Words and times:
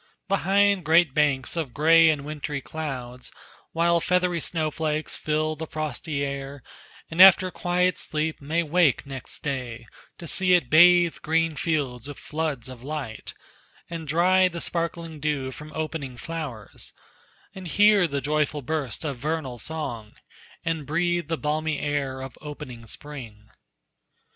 Behind 0.27 0.83
great 0.83 1.13
banks 1.13 1.55
of 1.55 1.75
gray 1.75 2.09
and 2.09 2.25
wintry 2.25 2.59
clouds, 2.59 3.31
While 3.71 3.99
feathery 3.99 4.39
snowflakes 4.39 5.15
fill 5.15 5.55
the 5.55 5.67
frosty 5.67 6.23
air, 6.25 6.63
And 7.11 7.21
after 7.21 7.51
quiet 7.51 7.99
sleep 7.99 8.41
may 8.41 8.63
wake 8.63 9.05
next 9.05 9.43
day 9.43 9.85
To 10.17 10.25
see 10.25 10.55
it 10.55 10.71
bathe 10.71 11.17
green 11.21 11.55
fields 11.55 12.07
with 12.07 12.17
floods 12.17 12.67
of 12.67 12.81
light, 12.81 13.35
And 13.91 14.07
dry 14.07 14.47
the 14.47 14.59
sparkling 14.59 15.19
dew 15.19 15.51
from 15.51 15.71
opening 15.75 16.17
flowers, 16.17 16.93
And 17.53 17.67
hear 17.67 18.07
the 18.07 18.21
joyful 18.21 18.63
burst 18.63 19.05
of 19.05 19.17
vernal 19.17 19.59
song, 19.59 20.13
And 20.65 20.87
breathe 20.87 21.27
the 21.27 21.37
balmy 21.37 21.77
air 21.79 22.21
of 22.21 22.39
opening 22.41 22.87
spring. 22.87 23.51